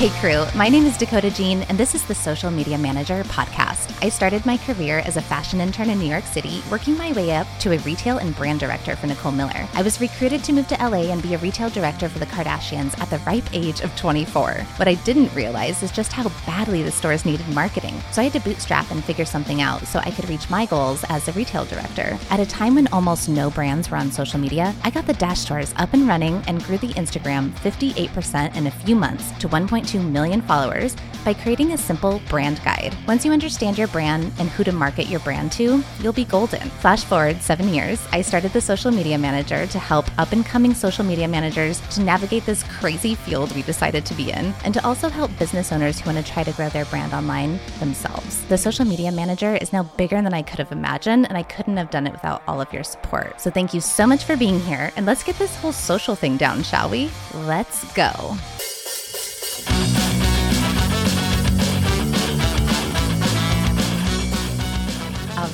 Hey, 0.00 0.08
crew. 0.18 0.46
My 0.56 0.70
name 0.70 0.86
is 0.86 0.96
Dakota 0.96 1.30
Jeane, 1.30 1.60
and 1.64 1.76
this 1.76 1.94
is 1.94 2.02
the 2.06 2.14
Social 2.14 2.50
Media 2.50 2.78
Manager 2.78 3.22
podcast. 3.24 4.02
I 4.02 4.08
started 4.08 4.46
my 4.46 4.56
career 4.56 5.00
as 5.00 5.18
a 5.18 5.20
fashion 5.20 5.60
intern 5.60 5.90
in 5.90 5.98
New 5.98 6.08
York 6.08 6.24
City, 6.24 6.62
working 6.70 6.96
my 6.96 7.12
way 7.12 7.32
up 7.32 7.46
to 7.58 7.72
a 7.72 7.78
retail 7.80 8.16
and 8.16 8.34
brand 8.34 8.60
director 8.60 8.96
for 8.96 9.08
Nicole 9.08 9.30
Miller. 9.30 9.68
I 9.74 9.82
was 9.82 10.00
recruited 10.00 10.42
to 10.44 10.54
move 10.54 10.68
to 10.68 10.74
LA 10.76 11.12
and 11.12 11.22
be 11.22 11.34
a 11.34 11.38
retail 11.38 11.68
director 11.68 12.08
for 12.08 12.18
the 12.18 12.24
Kardashians 12.24 12.98
at 12.98 13.10
the 13.10 13.18
ripe 13.26 13.44
age 13.52 13.82
of 13.82 13.94
24. 13.96 14.54
What 14.76 14.88
I 14.88 14.94
didn't 14.94 15.34
realize 15.34 15.82
is 15.82 15.92
just 15.92 16.14
how 16.14 16.30
badly 16.46 16.82
the 16.82 16.90
stores 16.90 17.26
needed 17.26 17.46
marketing. 17.50 18.00
So 18.10 18.22
I 18.22 18.30
had 18.30 18.32
to 18.32 18.40
bootstrap 18.40 18.90
and 18.90 19.04
figure 19.04 19.26
something 19.26 19.60
out 19.60 19.86
so 19.86 19.98
I 19.98 20.12
could 20.12 20.30
reach 20.30 20.48
my 20.48 20.64
goals 20.64 21.04
as 21.10 21.28
a 21.28 21.32
retail 21.32 21.66
director. 21.66 22.18
At 22.30 22.40
a 22.40 22.46
time 22.46 22.76
when 22.76 22.86
almost 22.86 23.28
no 23.28 23.50
brands 23.50 23.90
were 23.90 23.98
on 23.98 24.10
social 24.10 24.40
media, 24.40 24.74
I 24.82 24.88
got 24.88 25.06
the 25.06 25.12
Dash 25.12 25.40
stores 25.40 25.74
up 25.76 25.92
and 25.92 26.08
running 26.08 26.42
and 26.46 26.64
grew 26.64 26.78
the 26.78 26.94
Instagram 26.94 27.50
58% 27.58 28.56
in 28.56 28.66
a 28.66 28.70
few 28.70 28.96
months 28.96 29.32
to 29.32 29.48
1.2 29.50 29.89
million 29.98 30.40
followers 30.42 30.94
by 31.24 31.34
creating 31.34 31.72
a 31.72 31.78
simple 31.78 32.22
brand 32.28 32.62
guide. 32.64 32.96
Once 33.06 33.24
you 33.24 33.32
understand 33.32 33.76
your 33.76 33.88
brand 33.88 34.32
and 34.38 34.48
who 34.50 34.64
to 34.64 34.72
market 34.72 35.06
your 35.08 35.20
brand 35.20 35.52
to, 35.52 35.82
you'll 36.00 36.12
be 36.12 36.24
golden. 36.24 36.70
Flash 36.80 37.04
forward 37.04 37.42
seven 37.42 37.68
years, 37.68 38.00
I 38.12 38.22
started 38.22 38.52
the 38.52 38.60
social 38.60 38.90
media 38.90 39.18
manager 39.18 39.66
to 39.66 39.78
help 39.78 40.06
up 40.18 40.32
and 40.32 40.46
coming 40.46 40.72
social 40.72 41.04
media 41.04 41.28
managers 41.28 41.80
to 41.90 42.02
navigate 42.02 42.46
this 42.46 42.62
crazy 42.62 43.14
field 43.14 43.54
we 43.54 43.62
decided 43.62 44.06
to 44.06 44.14
be 44.14 44.30
in, 44.30 44.54
and 44.64 44.72
to 44.72 44.86
also 44.86 45.08
help 45.08 45.36
business 45.38 45.72
owners 45.72 46.00
who 46.00 46.10
want 46.10 46.24
to 46.24 46.32
try 46.32 46.42
to 46.42 46.52
grow 46.52 46.68
their 46.70 46.86
brand 46.86 47.12
online 47.12 47.58
themselves. 47.80 48.42
The 48.46 48.56
social 48.56 48.84
media 48.84 49.12
manager 49.12 49.56
is 49.56 49.72
now 49.72 49.82
bigger 49.82 50.22
than 50.22 50.32
I 50.32 50.42
could 50.42 50.58
have 50.58 50.72
imagined, 50.72 51.28
and 51.28 51.36
I 51.36 51.42
couldn't 51.42 51.76
have 51.76 51.90
done 51.90 52.06
it 52.06 52.12
without 52.12 52.42
all 52.48 52.60
of 52.60 52.72
your 52.72 52.84
support. 52.84 53.40
So 53.40 53.50
thank 53.50 53.74
you 53.74 53.80
so 53.80 54.06
much 54.06 54.24
for 54.24 54.36
being 54.36 54.60
here, 54.60 54.90
and 54.96 55.04
let's 55.04 55.22
get 55.22 55.38
this 55.38 55.54
whole 55.56 55.72
social 55.72 56.14
thing 56.14 56.36
down, 56.36 56.62
shall 56.62 56.88
we? 56.88 57.10
Let's 57.34 57.90
go. 57.92 58.36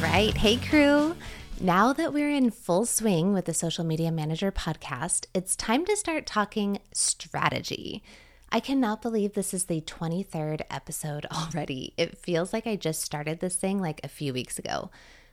Right. 0.01 0.37
Hey, 0.37 0.57
crew. 0.57 1.17
Now 1.61 1.93
that 1.95 2.13
we're 2.13 2.31
in 2.31 2.51
full 2.51 2.85
swing 2.85 3.33
with 3.33 3.47
the 3.47 3.55
Social 3.55 3.85
Media 3.85 4.13
Manager 4.13 4.53
podcast, 4.53 5.27
it's 5.33 5.57
time 5.57 5.87
to 5.87 5.97
start 5.97 6.27
talking 6.27 6.81
strategy. 6.93 8.03
I 8.53 8.61
cannot 8.61 9.01
believe 9.01 9.33
this 9.33 9.55
is 9.55 9.65
the 9.65 9.81
23rd 9.81 10.63
episode 10.71 11.27
already. 11.33 11.95
It 11.97 12.19
feels 12.19 12.53
like 12.53 12.67
I 12.67 12.77
just 12.77 13.01
started 13.01 13.41
this 13.41 13.57
thing 13.57 13.81
like 13.81 14.01
a 14.05 14.09
few 14.09 14.35
weeks 14.35 14.59
ago. 14.59 14.91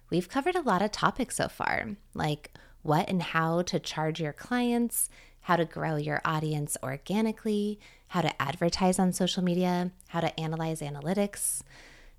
We've 0.09 0.29
covered 0.29 0.55
a 0.55 0.61
lot 0.61 0.81
of 0.81 0.91
topics 0.91 1.35
so 1.35 1.49
far, 1.49 1.89
like 2.13 2.51
what 2.83 3.09
and 3.09 3.21
how 3.21 3.63
to 3.63 3.79
charge 3.79 4.21
your 4.21 4.33
clients, 4.33 5.09
how 5.41 5.57
to 5.57 5.65
grow 5.65 5.97
your 5.97 6.21
audience 6.23 6.77
organically, 6.81 7.79
how 8.07 8.21
to 8.21 8.41
advertise 8.41 8.97
on 8.97 9.11
social 9.11 9.43
media, 9.43 9.91
how 10.07 10.21
to 10.21 10.39
analyze 10.39 10.79
analytics, 10.79 11.63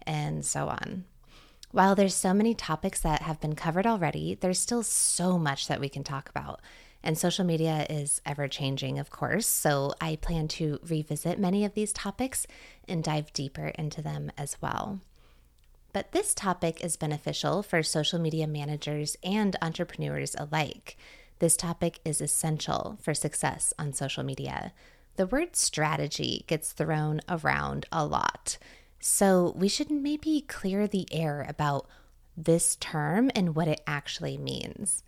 and 0.03 0.45
so 0.45 0.69
on. 0.69 1.05
While 1.75 1.97
there's 1.97 2.15
so 2.15 2.33
many 2.33 2.55
topics 2.55 3.01
that 3.01 3.23
have 3.23 3.41
been 3.41 3.57
covered 3.57 3.85
already, 3.85 4.39
there's 4.41 4.61
still 4.61 4.85
so 4.85 5.41
much 5.41 5.67
that 5.67 5.81
we 5.81 5.89
can 5.89 6.05
talk 6.05 6.29
about. 6.29 6.61
And 7.03 7.19
social 7.19 7.45
media 7.45 7.85
is 7.91 8.21
ever 8.25 8.47
changing, 8.47 9.01
of 9.01 9.11
course. 9.11 9.49
So 9.49 9.93
I 10.01 10.15
plan 10.15 10.47
to 10.51 10.79
revisit 10.89 11.37
many 11.37 11.65
of 11.65 11.75
these 11.75 11.93
topics 11.93 12.47
and 12.87 13.03
dive 13.03 13.33
deeper 13.33 13.73
into 13.77 14.03
them 14.03 14.31
as 14.39 14.57
well. 14.63 15.01
But 15.93 16.13
this 16.13 16.33
topic 16.33 16.85
is 16.85 16.97
beneficial 16.97 17.65
for 17.65 17.83
social 17.83 18.21
media 18.21 18.47
managers 18.47 19.17
and 19.25 19.57
entrepreneurs 19.61 20.37
alike. 20.39 20.97
This 21.41 21.57
topic 21.57 21.99
is 22.05 22.21
essential 22.21 22.99
for 23.03 23.15
success 23.15 23.75
on 23.81 23.93
social 23.93 24.23
media. 24.23 24.73
The 25.17 25.27
word 25.27 25.57
strategy 25.57 26.45
gets 26.47 26.71
thrown 26.71 27.21
around 27.29 27.87
a 27.91 28.07
lot. 28.07 28.59
So 29.07 29.53
we 29.55 29.69
should 29.69 29.91
maybe 29.91 30.47
clear 30.49 30.87
the 30.87 31.07
air 31.13 31.45
about 31.47 31.87
this 32.39 32.75
term 32.77 33.31
and 33.35 33.55
what 33.55 33.69
it 33.69 33.83
actually 33.87 34.39
means. 34.39 35.05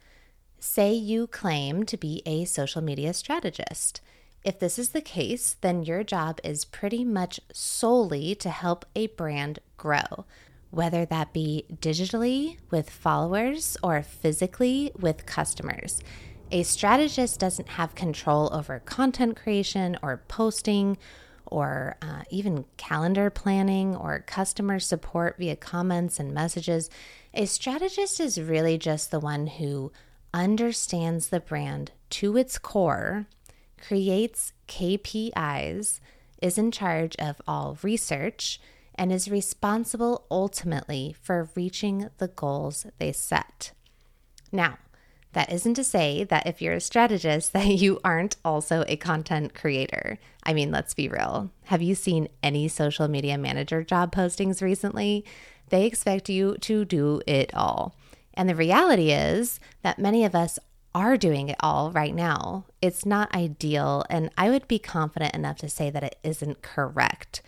Say 0.58 0.92
you 0.92 1.26
claim 1.26 1.84
to 1.84 1.96
be 1.96 2.22
a 2.26 2.44
social 2.44 2.82
media 2.82 3.14
strategist. 3.14 4.02
If 4.44 4.58
this 4.58 4.78
is 4.78 4.90
the 4.90 5.00
case, 5.00 5.56
then 5.62 5.82
your 5.82 6.04
job 6.04 6.40
is 6.44 6.66
pretty 6.66 7.06
much 7.06 7.40
solely 7.54 8.34
to 8.34 8.50
help 8.50 8.84
a 8.94 9.06
brand 9.06 9.60
grow, 9.78 10.26
whether 10.70 11.06
that 11.06 11.32
be 11.32 11.64
digitally 11.72 12.58
with 12.70 12.90
followers 12.90 13.78
or 13.82 14.02
physically 14.02 14.92
with 15.00 15.24
customers. 15.24 16.02
A 16.52 16.64
strategist 16.64 17.40
doesn't 17.40 17.70
have 17.70 17.94
control 17.94 18.52
over 18.52 18.78
content 18.80 19.36
creation 19.36 19.96
or 20.02 20.22
posting 20.28 20.98
or 21.46 21.96
uh, 22.02 22.22
even 22.30 22.64
calendar 22.76 23.30
planning 23.30 23.94
or 23.96 24.20
customer 24.26 24.78
support 24.78 25.36
via 25.38 25.56
comments 25.56 26.18
and 26.18 26.32
messages. 26.32 26.90
A 27.34 27.46
strategist 27.46 28.20
is 28.20 28.40
really 28.40 28.78
just 28.78 29.10
the 29.10 29.20
one 29.20 29.46
who 29.46 29.92
understands 30.32 31.28
the 31.28 31.40
brand 31.40 31.92
to 32.10 32.36
its 32.36 32.58
core, 32.58 33.26
creates 33.80 34.52
KPIs, 34.68 36.00
is 36.42 36.58
in 36.58 36.70
charge 36.70 37.16
of 37.16 37.40
all 37.46 37.78
research, 37.82 38.60
and 38.94 39.12
is 39.12 39.30
responsible 39.30 40.26
ultimately 40.30 41.14
for 41.20 41.50
reaching 41.54 42.08
the 42.18 42.28
goals 42.28 42.86
they 42.98 43.12
set. 43.12 43.72
Now, 44.52 44.78
that 45.36 45.52
isn't 45.52 45.74
to 45.74 45.84
say 45.84 46.24
that 46.24 46.46
if 46.46 46.62
you're 46.62 46.72
a 46.72 46.80
strategist 46.80 47.52
that 47.52 47.66
you 47.66 48.00
aren't 48.02 48.38
also 48.42 48.86
a 48.88 48.96
content 48.96 49.52
creator. 49.54 50.18
I 50.42 50.54
mean, 50.54 50.70
let's 50.70 50.94
be 50.94 51.10
real. 51.10 51.50
Have 51.64 51.82
you 51.82 51.94
seen 51.94 52.28
any 52.42 52.68
social 52.68 53.06
media 53.06 53.36
manager 53.36 53.84
job 53.84 54.14
postings 54.14 54.62
recently? 54.62 55.26
They 55.68 55.84
expect 55.84 56.30
you 56.30 56.56
to 56.62 56.86
do 56.86 57.20
it 57.26 57.54
all. 57.54 57.94
And 58.32 58.48
the 58.48 58.54
reality 58.54 59.10
is 59.10 59.60
that 59.82 59.98
many 59.98 60.24
of 60.24 60.34
us 60.34 60.58
are 60.94 61.18
doing 61.18 61.50
it 61.50 61.56
all 61.60 61.90
right 61.90 62.14
now. 62.14 62.64
It's 62.80 63.04
not 63.04 63.34
ideal, 63.34 64.06
and 64.08 64.30
I 64.38 64.48
would 64.48 64.66
be 64.66 64.78
confident 64.78 65.34
enough 65.34 65.58
to 65.58 65.68
say 65.68 65.90
that 65.90 66.02
it 66.02 66.18
isn't 66.22 66.62
correct. 66.62 67.42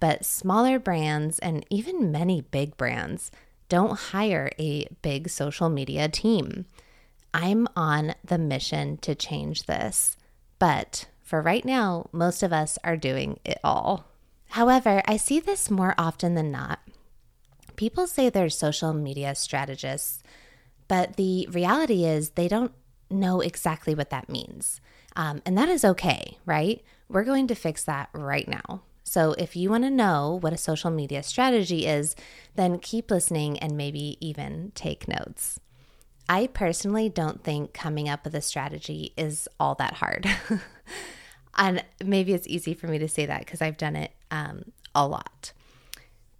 But 0.00 0.24
smaller 0.24 0.78
brands 0.78 1.38
and 1.40 1.66
even 1.68 2.10
many 2.10 2.40
big 2.40 2.78
brands 2.78 3.30
don't 3.68 3.98
hire 3.98 4.50
a 4.58 4.86
big 5.02 5.28
social 5.28 5.68
media 5.68 6.08
team. 6.08 6.64
I'm 7.36 7.68
on 7.76 8.14
the 8.24 8.38
mission 8.38 8.96
to 9.02 9.14
change 9.14 9.64
this. 9.64 10.16
But 10.58 11.06
for 11.22 11.42
right 11.42 11.66
now, 11.66 12.08
most 12.10 12.42
of 12.42 12.50
us 12.50 12.78
are 12.82 12.96
doing 12.96 13.38
it 13.44 13.58
all. 13.62 14.06
However, 14.48 15.02
I 15.06 15.18
see 15.18 15.38
this 15.38 15.70
more 15.70 15.94
often 15.98 16.34
than 16.34 16.50
not. 16.50 16.78
People 17.76 18.06
say 18.06 18.30
they're 18.30 18.48
social 18.48 18.94
media 18.94 19.34
strategists, 19.34 20.22
but 20.88 21.16
the 21.16 21.46
reality 21.50 22.06
is 22.06 22.30
they 22.30 22.48
don't 22.48 22.72
know 23.10 23.42
exactly 23.42 23.94
what 23.94 24.08
that 24.08 24.30
means. 24.30 24.80
Um, 25.14 25.42
and 25.44 25.58
that 25.58 25.68
is 25.68 25.84
okay, 25.84 26.38
right? 26.46 26.82
We're 27.06 27.24
going 27.24 27.48
to 27.48 27.54
fix 27.54 27.84
that 27.84 28.08
right 28.14 28.48
now. 28.48 28.80
So 29.04 29.34
if 29.34 29.54
you 29.56 29.68
want 29.68 29.84
to 29.84 29.90
know 29.90 30.38
what 30.40 30.54
a 30.54 30.58
social 30.58 30.90
media 30.90 31.22
strategy 31.22 31.86
is, 31.86 32.16
then 32.54 32.78
keep 32.78 33.10
listening 33.10 33.58
and 33.58 33.76
maybe 33.76 34.16
even 34.26 34.72
take 34.74 35.06
notes. 35.06 35.60
I 36.28 36.48
personally 36.48 37.08
don't 37.08 37.42
think 37.42 37.72
coming 37.72 38.08
up 38.08 38.24
with 38.24 38.34
a 38.34 38.40
strategy 38.40 39.12
is 39.16 39.48
all 39.60 39.74
that 39.76 39.94
hard. 39.94 40.28
and 41.56 41.84
maybe 42.04 42.32
it's 42.32 42.48
easy 42.48 42.74
for 42.74 42.88
me 42.88 42.98
to 42.98 43.08
say 43.08 43.26
that 43.26 43.40
because 43.40 43.62
I've 43.62 43.76
done 43.76 43.96
it 43.96 44.12
um, 44.30 44.72
a 44.94 45.06
lot. 45.06 45.52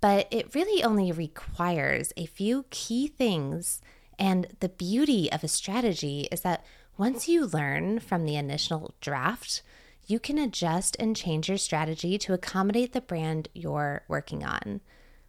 But 0.01 0.27
it 0.31 0.55
really 0.55 0.83
only 0.83 1.13
requires 1.13 2.13
a 2.17 2.27
few 2.27 2.67
key 2.71 3.07
things. 3.07 3.81
And 4.19 4.49
the 4.61 4.69
beauty 4.69 5.31
of 5.31 5.45
a 5.45 5.49
strategy 5.49 6.29
is 6.33 6.41
that 6.41 6.65
once 6.99 7.29
you 7.29 7.47
learn 7.47 8.01
from 8.01 8.25
the 8.25 8.37
initial 8.37 8.95
draft, 9.01 9.63
you 10.07 10.19
can 10.19 10.39
adjust 10.39 10.97
and 10.99 11.17
change 11.17 11.49
your 11.49 11.59
strategy 11.59 12.19
to 12.19 12.33
accommodate 12.33 12.93
the 12.93 13.01
brand 13.01 13.49
you're 13.55 14.03
working 14.09 14.45
on. 14.45 14.81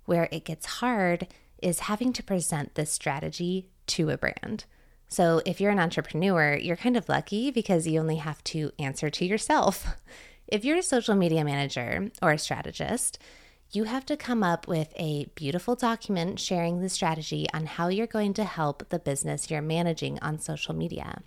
Where 0.05 0.29
it 0.31 0.45
gets 0.45 0.65
hard 0.65 1.27
is 1.61 1.81
having 1.81 2.13
to 2.13 2.23
present 2.23 2.75
this 2.75 2.91
strategy 2.91 3.67
to 3.87 4.09
a 4.09 4.17
brand. 4.17 4.65
So 5.07 5.41
if 5.45 5.61
you're 5.61 5.71
an 5.71 5.79
entrepreneur, 5.79 6.55
you're 6.55 6.75
kind 6.75 6.97
of 6.97 7.07
lucky 7.07 7.51
because 7.51 7.87
you 7.87 7.99
only 7.99 8.17
have 8.17 8.43
to 8.45 8.71
answer 8.77 9.09
to 9.09 9.25
yourself. 9.25 9.87
If 10.49 10.63
you're 10.63 10.77
a 10.77 10.81
social 10.81 11.13
media 11.13 11.43
manager 11.43 12.09
or 12.21 12.31
a 12.31 12.37
strategist, 12.37 13.19
you 13.71 13.83
have 13.83 14.05
to 14.05 14.15
come 14.15 14.43
up 14.43 14.65
with 14.65 14.93
a 14.95 15.25
beautiful 15.35 15.75
document 15.75 16.39
sharing 16.39 16.79
the 16.79 16.87
strategy 16.87 17.47
on 17.53 17.65
how 17.65 17.89
you're 17.89 18.07
going 18.07 18.33
to 18.35 18.45
help 18.45 18.87
the 18.87 18.97
business 18.97 19.51
you're 19.51 19.61
managing 19.61 20.19
on 20.19 20.39
social 20.39 20.73
media. 20.73 21.21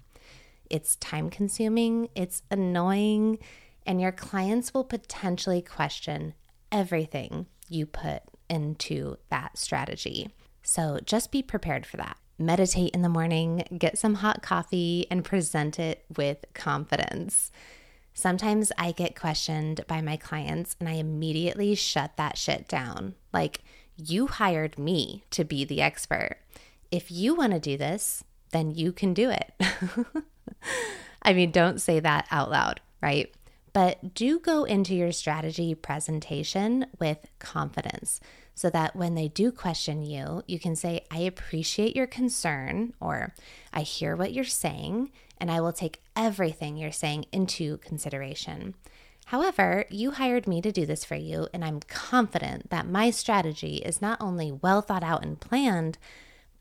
It's 0.70 0.96
time 0.96 1.28
consuming, 1.28 2.08
it's 2.14 2.42
annoying, 2.50 3.40
and 3.84 4.00
your 4.00 4.12
clients 4.12 4.72
will 4.72 4.84
potentially 4.84 5.60
question 5.60 6.32
everything 6.72 7.46
you 7.68 7.84
put 7.84 8.22
into 8.48 9.16
that 9.28 9.58
strategy. 9.58 10.30
So 10.62 10.98
just 11.04 11.30
be 11.30 11.42
prepared 11.42 11.84
for 11.84 11.98
that 11.98 12.16
meditate 12.40 12.94
in 12.94 13.02
the 13.02 13.08
morning, 13.08 13.64
get 13.78 13.98
some 13.98 14.14
hot 14.14 14.42
coffee, 14.42 15.06
and 15.10 15.24
present 15.24 15.78
it 15.78 16.04
with 16.16 16.44
confidence. 16.54 17.52
Sometimes 18.14 18.72
I 18.76 18.92
get 18.92 19.18
questioned 19.18 19.82
by 19.86 20.00
my 20.00 20.16
clients 20.16 20.76
and 20.80 20.88
I 20.88 20.92
immediately 20.92 21.74
shut 21.74 22.16
that 22.16 22.36
shit 22.36 22.66
down. 22.66 23.14
Like, 23.32 23.60
you 23.96 24.26
hired 24.26 24.78
me 24.78 25.24
to 25.30 25.44
be 25.44 25.64
the 25.64 25.80
expert. 25.80 26.38
If 26.90 27.10
you 27.10 27.34
want 27.34 27.52
to 27.52 27.60
do 27.60 27.76
this, 27.76 28.24
then 28.50 28.72
you 28.72 28.92
can 28.92 29.14
do 29.14 29.30
it. 29.30 29.52
I 31.22 31.32
mean, 31.32 31.50
don't 31.50 31.80
say 31.80 32.00
that 32.00 32.26
out 32.30 32.50
loud, 32.50 32.80
right? 33.02 33.32
But 33.72 34.14
do 34.14 34.40
go 34.40 34.64
into 34.64 34.94
your 34.94 35.12
strategy 35.12 35.74
presentation 35.74 36.86
with 36.98 37.18
confidence 37.38 38.20
so 38.60 38.68
that 38.68 38.94
when 38.94 39.14
they 39.14 39.28
do 39.28 39.50
question 39.50 40.02
you, 40.02 40.42
you 40.46 40.60
can 40.60 40.76
say, 40.76 41.06
I 41.10 41.20
appreciate 41.20 41.96
your 41.96 42.06
concern, 42.06 42.92
or 43.00 43.34
I 43.72 43.80
hear 43.80 44.14
what 44.14 44.34
you're 44.34 44.44
saying, 44.44 45.12
and 45.38 45.50
I 45.50 45.62
will 45.62 45.72
take 45.72 46.02
everything 46.14 46.76
you're 46.76 46.92
saying 46.92 47.24
into 47.32 47.78
consideration. 47.78 48.74
However, 49.24 49.86
you 49.88 50.10
hired 50.10 50.46
me 50.46 50.60
to 50.60 50.72
do 50.72 50.84
this 50.84 51.06
for 51.06 51.14
you, 51.14 51.48
and 51.54 51.64
I'm 51.64 51.80
confident 51.88 52.68
that 52.68 52.86
my 52.86 53.08
strategy 53.08 53.76
is 53.76 54.02
not 54.02 54.20
only 54.20 54.52
well 54.52 54.82
thought 54.82 55.02
out 55.02 55.24
and 55.24 55.40
planned, 55.40 55.96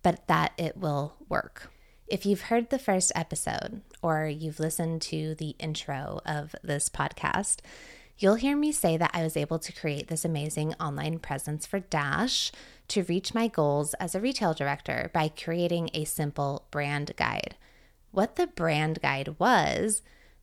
but 0.01 0.25
that 0.27 0.53
it 0.57 0.77
will 0.77 1.15
work. 1.27 1.69
If 2.07 2.25
you've 2.25 2.43
heard 2.43 2.69
the 2.69 2.79
first 2.79 3.11
episode 3.13 3.81
or 4.01 4.25
you've 4.25 4.61
listened 4.61 5.01
to 5.01 5.35
the 5.35 5.53
intro 5.59 6.21
of 6.25 6.55
this 6.63 6.87
podcast, 6.87 7.57
you'll 8.19 8.35
hear 8.35 8.57
me 8.57 8.71
say 8.71 8.97
that 8.97 9.11
I 9.13 9.23
was 9.23 9.37
able 9.37 9.59
to 9.59 9.71
create 9.71 10.09
this 10.09 10.25
amazing 10.25 10.73
online 10.73 11.19
presence 11.19 11.65
for 11.65 11.79
Dash 11.79 12.51
to 12.89 13.03
reach 13.03 13.33
my 13.33 13.47
goals 13.47 13.93
as 13.95 14.13
a 14.13 14.19
retail 14.19 14.53
director 14.53 15.09
by 15.13 15.29
creating 15.29 15.89
a 15.93 16.03
simple 16.03 16.67
brand 16.69 17.13
guide. 17.15 17.55
What 18.11 18.35
the 18.35 18.47
brand 18.47 19.01
guide 19.01 19.35
was, 19.39 20.01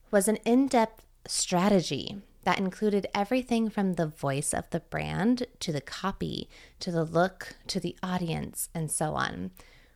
was 0.09 0.27
an 0.27 0.37
in 0.37 0.67
depth 0.67 1.05
strategy 1.27 2.17
that 2.45 2.57
included 2.57 3.07
everything 3.13 3.69
from 3.69 3.93
the 3.93 4.07
voice 4.07 4.53
of 4.53 4.69
the 4.71 4.79
brand 4.79 5.45
to 5.59 5.71
the 5.71 5.81
copy 5.81 6.49
to 6.79 6.91
the 6.91 7.03
look 7.03 7.55
to 7.67 7.79
the 7.79 7.95
audience 8.01 8.69
and 8.73 8.89
so 8.89 9.13
on. 9.13 9.51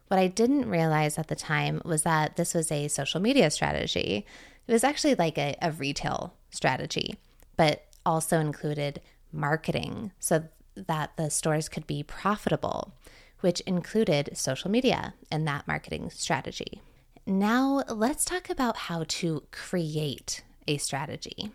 What 0.10 0.20
I 0.20 0.28
didn't 0.28 0.70
realize 0.70 1.18
at 1.18 1.30
the 1.30 1.36
time 1.36 1.82
was 1.86 2.04
that 2.04 2.36
this 2.36 2.54
was 2.54 2.72
a 2.72 2.90
social 2.90 3.22
media 3.22 3.50
strategy. 3.50 4.26
It 4.68 4.72
was 4.72 4.84
actually 4.84 5.16
like 5.16 5.38
a, 5.38 5.56
a 5.62 5.72
retail 5.72 6.36
strategy 6.52 7.18
but 7.56 7.86
also 8.06 8.40
included 8.40 9.02
marketing 9.32 10.12
so 10.20 10.44
that 10.76 11.16
the 11.18 11.30
stores 11.30 11.70
could 11.70 11.88
be 11.88 12.04
profitable, 12.04 12.94
which 13.42 13.60
included 13.62 14.36
social 14.36 14.70
media 14.70 15.14
in 15.32 15.46
that 15.46 15.68
marketing 15.68 16.10
strategy. 16.10 16.82
Now, 17.26 17.84
let's 17.88 18.26
talk 18.26 18.50
about 18.50 18.78
how 18.78 19.06
to 19.08 19.44
create 19.52 20.44
a 20.68 20.78
strategy. 20.78 21.52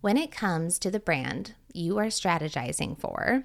When 0.00 0.16
it 0.16 0.30
comes 0.30 0.78
to 0.80 0.90
the 0.90 1.00
brand 1.00 1.54
you 1.72 1.98
are 1.98 2.06
strategizing 2.06 2.98
for, 2.98 3.44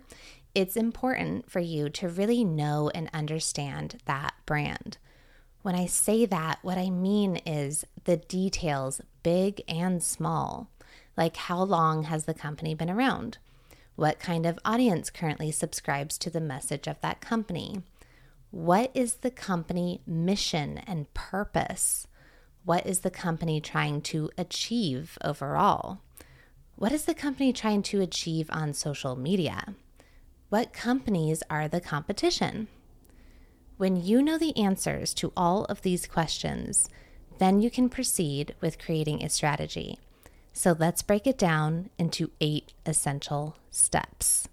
it's 0.56 0.78
important 0.78 1.50
for 1.50 1.60
you 1.60 1.90
to 1.90 2.08
really 2.08 2.44
know 2.44 2.92
and 2.94 3.10
understand 3.14 4.00
that 4.06 4.34
brand. 4.46 4.98
When 5.64 5.76
I 5.76 5.86
say 5.86 6.26
that, 6.26 6.60
what 6.62 6.78
I 6.78 6.90
mean 6.90 7.38
is 7.38 7.86
the 8.04 8.18
details, 8.18 9.02
big 9.24 9.62
and 9.68 10.04
small 10.04 10.70
like 11.16 11.38
how 11.38 11.62
long 11.64 12.04
has 12.04 12.26
the 12.26 12.34
company 12.34 12.74
been 12.74 12.90
around? 12.90 13.38
What 13.96 14.20
kind 14.20 14.46
of 14.46 14.60
audience 14.66 15.10
currently 15.10 15.52
subscribes 15.52 16.18
to 16.20 16.30
the 16.30 16.42
message 16.42 16.88
of 16.88 17.00
that 17.02 17.22
company? 17.22 17.84
What 18.50 18.92
is 18.94 19.16
the 19.16 19.32
company 19.32 20.02
mission 20.08 20.80
and 20.80 21.14
purpose? 21.14 22.08
What 22.66 22.86
is 22.86 23.00
the 23.00 23.12
company 23.12 23.60
trying 23.62 24.02
to 24.04 24.32
achieve 24.38 25.18
overall? 25.24 26.02
What 26.76 26.92
is 26.92 27.06
the 27.06 27.14
company 27.14 27.54
trying 27.54 27.84
to 27.84 28.02
achieve 28.02 28.50
on 28.52 28.74
social 28.74 29.16
media? 29.16 29.76
What 30.50 30.74
companies 30.74 31.44
are 31.50 31.68
the 31.68 31.82
competition? 31.82 32.68
When 33.78 33.96
you 33.96 34.22
know 34.22 34.38
the 34.38 34.56
answers 34.58 35.14
to 35.16 35.34
all 35.36 35.66
of 35.66 35.82
these 35.82 36.08
questions, 36.08 36.90
then 37.40 37.60
you 37.60 37.70
can 37.70 37.90
proceed 37.90 38.56
with 38.62 38.80
creating 38.80 39.24
a 39.24 39.30
strategy. 39.30 39.98
So 40.54 40.76
let's 40.78 41.02
break 41.02 41.26
it 41.26 41.38
down 41.38 41.90
into 41.98 42.30
eight 42.40 42.74
essential 42.86 43.58
steps. 43.72 44.48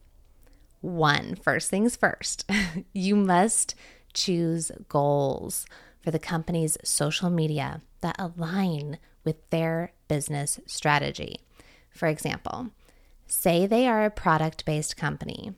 One, 0.81 1.35
first 1.35 1.69
things 1.69 1.94
first, 1.94 2.50
you 2.94 3.14
must 3.14 3.75
choose 4.14 4.73
goals 4.88 5.67
for 6.02 6.11
the 6.11 6.19
company's 6.19 6.79
social 6.82 7.29
media 7.29 7.82
that 8.00 8.17
align 8.19 8.99
with 9.25 9.49
their 9.50 9.93
business 10.08 10.58
strategy. 10.64 11.41
For 11.91 12.08
example, 12.08 12.70
say 13.26 13.67
they 13.67 13.87
are 13.87 14.05
a 14.05 14.11
product 14.11 14.64
based 14.64 14.97
company. 14.97 15.52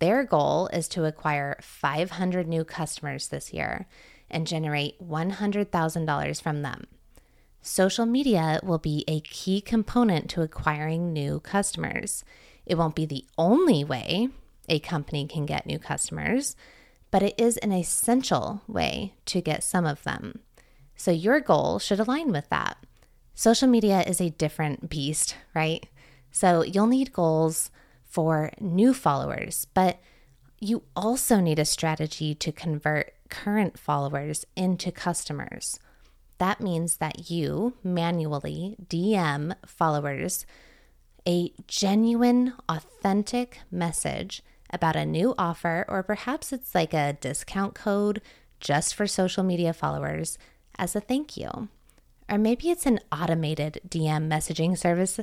Their 0.00 0.24
goal 0.24 0.68
is 0.72 0.88
to 0.88 1.04
acquire 1.04 1.56
500 1.62 2.48
new 2.48 2.64
customers 2.64 3.28
this 3.28 3.52
year 3.52 3.86
and 4.28 4.46
generate 4.46 5.00
$100,000 5.00 6.42
from 6.42 6.62
them. 6.62 6.86
Social 7.66 8.04
media 8.04 8.60
will 8.62 8.76
be 8.76 9.06
a 9.08 9.20
key 9.20 9.62
component 9.62 10.28
to 10.28 10.42
acquiring 10.42 11.14
new 11.14 11.40
customers. 11.40 12.22
It 12.66 12.76
won't 12.76 12.94
be 12.94 13.06
the 13.06 13.24
only 13.38 13.82
way 13.82 14.28
a 14.68 14.78
company 14.80 15.26
can 15.26 15.46
get 15.46 15.64
new 15.64 15.78
customers, 15.78 16.56
but 17.10 17.22
it 17.22 17.34
is 17.38 17.56
an 17.56 17.72
essential 17.72 18.60
way 18.68 19.14
to 19.24 19.40
get 19.40 19.64
some 19.64 19.86
of 19.86 20.02
them. 20.02 20.40
So 20.94 21.10
your 21.10 21.40
goal 21.40 21.78
should 21.78 22.00
align 22.00 22.32
with 22.32 22.50
that. 22.50 22.76
Social 23.34 23.66
media 23.66 24.02
is 24.02 24.20
a 24.20 24.28
different 24.28 24.90
beast, 24.90 25.34
right? 25.54 25.86
So 26.30 26.62
you'll 26.62 26.86
need 26.86 27.14
goals 27.14 27.70
for 28.04 28.52
new 28.60 28.92
followers, 28.92 29.68
but 29.72 30.00
you 30.60 30.82
also 30.94 31.40
need 31.40 31.58
a 31.58 31.64
strategy 31.64 32.34
to 32.34 32.52
convert 32.52 33.14
current 33.30 33.78
followers 33.78 34.44
into 34.54 34.92
customers. 34.92 35.80
That 36.38 36.60
means 36.60 36.96
that 36.96 37.30
you 37.30 37.74
manually 37.82 38.76
DM 38.84 39.54
followers 39.66 40.46
a 41.26 41.52
genuine, 41.66 42.52
authentic 42.68 43.60
message 43.70 44.42
about 44.70 44.96
a 44.96 45.06
new 45.06 45.34
offer, 45.38 45.84
or 45.88 46.02
perhaps 46.02 46.52
it's 46.52 46.74
like 46.74 46.92
a 46.92 47.16
discount 47.20 47.74
code 47.74 48.20
just 48.60 48.94
for 48.94 49.06
social 49.06 49.42
media 49.42 49.72
followers 49.72 50.38
as 50.76 50.94
a 50.94 51.00
thank 51.00 51.36
you. 51.36 51.68
Or 52.28 52.38
maybe 52.38 52.70
it's 52.70 52.86
an 52.86 53.00
automated 53.12 53.80
DM 53.88 54.28
messaging 54.28 54.76
service 54.76 55.20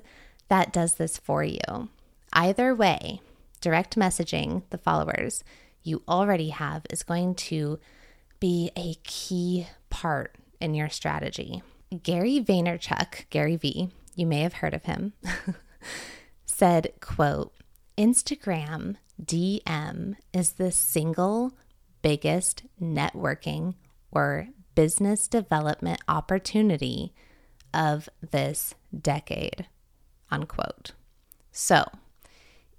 that 0.47 0.73
does 0.73 0.95
this 0.95 1.17
for 1.17 1.43
you. 1.43 1.89
Either 2.33 2.73
way, 2.73 3.21
direct 3.59 3.95
messaging 3.95 4.63
the 4.69 4.77
followers 4.77 5.43
you 5.83 6.01
already 6.07 6.49
have 6.49 6.85
is 6.89 7.03
going 7.03 7.35
to 7.35 7.79
be 8.39 8.71
a 8.75 8.95
key 9.03 9.67
part 9.89 10.35
in 10.61 10.73
your 10.73 10.89
strategy. 10.89 11.61
Gary 12.03 12.39
Vaynerchuk, 12.39 13.29
Gary 13.29 13.57
V, 13.57 13.89
you 14.15 14.25
may 14.25 14.41
have 14.41 14.53
heard 14.53 14.73
of 14.73 14.85
him, 14.85 15.13
said, 16.45 16.93
quote, 17.01 17.53
Instagram 17.97 18.95
DM 19.21 20.15
is 20.33 20.53
the 20.53 20.71
single 20.71 21.53
biggest 22.01 22.63
networking 22.81 23.75
or 24.11 24.47
business 24.75 25.27
development 25.27 25.99
opportunity 26.07 27.13
of 27.73 28.09
this 28.31 28.73
decade, 28.97 29.67
unquote. 30.29 30.91
So, 31.51 31.85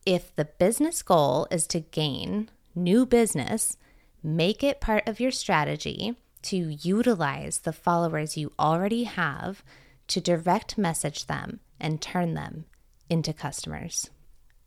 if 0.04 0.34
the 0.34 0.46
business 0.46 1.02
goal 1.02 1.46
is 1.50 1.66
to 1.68 1.80
gain 1.80 2.50
new 2.74 3.06
business, 3.06 3.76
make 4.22 4.64
it 4.64 4.80
part 4.80 5.06
of 5.06 5.20
your 5.20 5.30
strategy 5.30 6.16
to 6.42 6.56
utilize 6.56 7.58
the 7.58 7.72
followers 7.72 8.37
you 8.37 8.52
already 8.58 9.04
have 9.04 9.62
to 10.08 10.20
direct 10.20 10.76
message 10.76 11.26
them 11.26 11.61
and 11.80 12.00
turn 12.00 12.34
them 12.34 12.64
into 13.08 13.32
customers. 13.32 14.11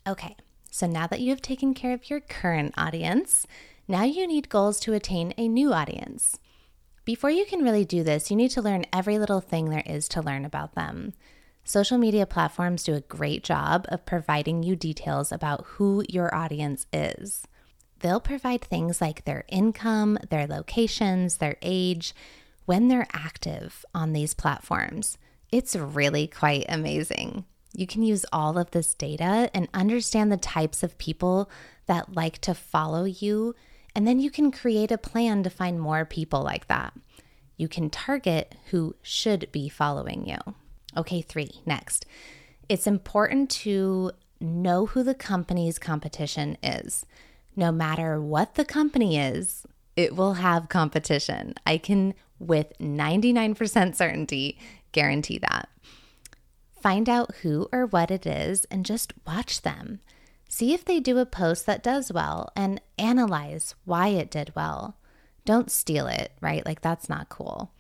Okay, 0.08 0.36
so 0.72 0.88
now 0.88 1.08
that 1.08 1.20
you 1.20 1.30
have 1.30 1.42
taken 1.42 1.74
care 1.74 1.94
of 1.94 2.10
your 2.10 2.20
current 2.20 2.74
audience, 2.78 3.46
now 3.88 4.04
you 4.04 4.28
need 4.28 4.50
goals 4.50 4.80
to 4.82 4.94
attain 4.94 5.34
a 5.38 5.48
new 5.48 5.74
audience. 5.74 6.40
Before 7.06 7.30
you 7.30 7.46
can 7.46 7.64
really 7.64 7.86
do 7.86 8.04
this, 8.04 8.32
you 8.32 8.38
need 8.38 8.52
to 8.52 8.62
learn 8.62 8.86
every 8.92 9.20
little 9.20 9.42
thing 9.42 9.70
there 9.70 9.84
is 9.86 10.08
to 10.10 10.22
learn 10.22 10.44
about 10.44 10.76
them. 10.76 11.14
Social 11.64 11.98
media 11.98 12.26
platforms 12.26 12.84
do 12.84 12.94
a 12.94 13.02
great 13.02 13.44
job 13.44 13.86
of 13.90 14.06
providing 14.06 14.64
you 14.64 14.76
details 14.76 15.32
about 15.32 15.66
who 15.66 16.04
your 16.10 16.34
audience 16.34 16.86
is 16.94 17.46
they'll 18.00 18.20
provide 18.20 18.62
things 18.62 19.02
like 19.02 19.26
their 19.26 19.46
income, 19.48 20.18
their 20.30 20.48
locations, 20.48 21.38
their 21.38 21.58
age 21.62 22.14
when 22.66 22.88
they're 22.88 23.08
active 23.14 23.86
on 23.94 24.14
these 24.14 24.34
platforms. 24.34 25.18
It's 25.52 25.76
really 25.76 26.28
quite 26.28 26.66
amazing. 26.68 27.46
You 27.74 27.88
can 27.88 28.04
use 28.04 28.26
all 28.32 28.58
of 28.58 28.72
this 28.72 28.94
data 28.94 29.50
and 29.54 29.68
understand 29.74 30.32
the 30.32 30.38
types 30.38 30.82
of 30.82 30.98
people 30.98 31.50
that 31.88 32.16
like 32.16 32.40
to 32.40 32.54
follow 32.54 33.04
you, 33.04 33.54
and 33.94 34.08
then 34.08 34.20
you 34.20 34.32
can 34.32 34.52
create 34.52 34.92
a 34.92 34.98
plan 34.98 35.44
to 35.44 35.50
find 35.50 35.80
more 35.80 36.06
people 36.06 36.42
like 36.42 36.68
that. 36.68 36.94
You 37.58 37.68
can 37.68 37.90
target 37.90 38.56
who 38.72 38.96
should 39.02 39.52
be 39.52 39.70
following 39.70 40.28
you. 40.28 40.38
Okay, 40.98 41.22
three. 41.22 41.62
Next, 41.66 42.06
it's 42.68 42.88
important 42.88 43.50
to 43.52 44.12
know 44.40 44.88
who 44.88 45.04
the 45.04 45.14
company's 45.14 45.80
competition 45.80 46.58
is. 46.64 47.06
No 47.56 47.72
matter 47.72 48.22
what 48.22 48.56
the 48.56 48.66
company 48.66 49.18
is, 49.18 49.66
it 49.96 50.16
will 50.16 50.34
have 50.34 50.70
competition. 50.70 51.56
I 51.66 51.78
can, 51.78 52.14
with 52.38 52.74
99% 52.80 53.96
certainty, 53.96 54.60
guarantee 54.92 55.40
that. 55.40 55.70
Find 56.82 57.10
out 57.10 57.36
who 57.42 57.68
or 57.72 57.86
what 57.86 58.12
it 58.12 58.26
is 58.28 58.66
and 58.66 58.86
just 58.86 59.14
watch 59.26 59.62
them. 59.62 60.02
See 60.50 60.74
if 60.74 60.86
they 60.86 61.00
do 61.00 61.18
a 61.18 61.26
post 61.26 61.66
that 61.66 61.82
does 61.82 62.12
well 62.12 62.52
and 62.56 62.82
analyze 62.98 63.74
why 63.86 64.10
it 64.10 64.30
did 64.30 64.54
well. 64.56 64.98
Don't 65.46 65.72
steal 65.72 66.08
it, 66.08 66.32
right? 66.42 66.66
Like, 66.66 66.82
that's 66.82 67.10
not 67.10 67.30
cool. 67.30 67.72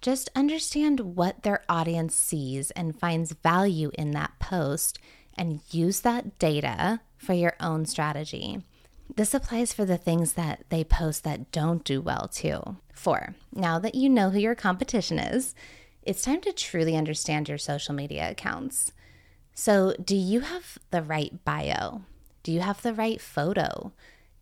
Just 0.00 0.30
understand 0.34 1.16
what 1.16 1.42
their 1.42 1.64
audience 1.68 2.14
sees 2.14 2.70
and 2.72 2.98
finds 2.98 3.32
value 3.32 3.90
in 3.98 4.12
that 4.12 4.38
post 4.38 4.98
and 5.36 5.60
use 5.70 6.00
that 6.00 6.38
data 6.38 7.00
for 7.16 7.32
your 7.32 7.54
own 7.60 7.86
strategy. 7.86 8.62
This 9.14 9.34
applies 9.34 9.72
for 9.72 9.84
the 9.84 9.96
things 9.96 10.34
that 10.34 10.64
they 10.68 10.84
post 10.84 11.24
that 11.24 11.50
don't 11.52 11.84
do 11.84 12.00
well 12.00 12.28
too. 12.28 12.76
Four, 12.92 13.34
now 13.52 13.78
that 13.78 13.94
you 13.94 14.08
know 14.08 14.30
who 14.30 14.38
your 14.38 14.54
competition 14.54 15.18
is, 15.18 15.54
it's 16.02 16.22
time 16.22 16.40
to 16.42 16.52
truly 16.52 16.96
understand 16.96 17.48
your 17.48 17.58
social 17.58 17.94
media 17.94 18.30
accounts. 18.30 18.92
So, 19.54 19.94
do 20.02 20.14
you 20.14 20.40
have 20.40 20.78
the 20.90 21.02
right 21.02 21.44
bio? 21.44 22.02
Do 22.42 22.52
you 22.52 22.60
have 22.60 22.82
the 22.82 22.94
right 22.94 23.20
photo? 23.20 23.92